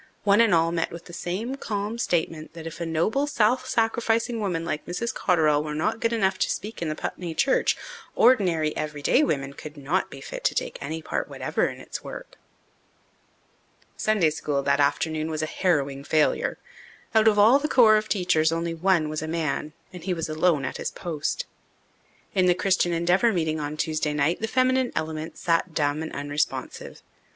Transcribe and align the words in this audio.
One 0.23 0.41
and 0.41 0.51
all 0.51 0.71
met 0.71 0.89
with 0.91 1.05
the 1.05 1.13
same 1.13 1.57
calm 1.57 1.99
statement 1.99 2.53
that 2.55 2.65
if 2.65 2.81
a 2.81 2.87
noble, 2.87 3.27
self 3.27 3.67
sacrificing 3.69 4.39
woman 4.39 4.65
like 4.65 4.87
Mrs. 4.87 5.13
Cotterell 5.13 5.63
were 5.63 5.75
not 5.75 5.99
good 5.99 6.11
enough 6.11 6.39
to 6.39 6.49
speak 6.49 6.81
in 6.81 6.89
the 6.89 6.95
Putney 6.95 7.35
church, 7.35 7.77
ordinary, 8.15 8.75
everyday 8.75 9.23
women 9.23 9.53
could 9.53 9.77
not 9.77 10.09
be 10.09 10.19
fit 10.19 10.43
to 10.45 10.55
take 10.55 10.79
any 10.81 11.03
part 11.03 11.29
whatever 11.29 11.67
in 11.67 11.79
its 11.79 12.03
work. 12.03 12.37
Sunday 13.95 14.31
School 14.31 14.63
that 14.63 14.79
afternoon 14.79 15.29
was 15.29 15.43
a 15.43 15.45
harrowing 15.45 16.03
failure. 16.03 16.57
Out 17.13 17.27
of 17.27 17.37
all 17.37 17.59
the 17.59 17.67
corps 17.69 17.97
of 17.97 18.09
teachers 18.09 18.51
only 18.51 18.73
one 18.73 19.07
was 19.07 19.21
a 19.21 19.27
man, 19.27 19.71
and 19.93 20.03
he 20.05 20.13
alone 20.13 20.61
was 20.63 20.67
at 20.69 20.77
his 20.77 20.89
post. 20.89 21.45
In 22.33 22.47
the 22.47 22.55
Christian 22.55 22.91
Endeavour 22.91 23.31
meeting 23.31 23.59
on 23.59 23.77
Tuesday 23.77 24.13
night 24.13 24.41
the 24.41 24.47
feminine 24.47 24.91
element 24.95 25.37
sat 25.37 25.75
dumb 25.75 26.01
and 26.01 26.11
unresponsive. 26.11 27.03